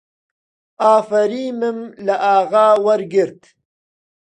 [0.83, 3.41] ئافەریمم لە ئاغا وەرگرت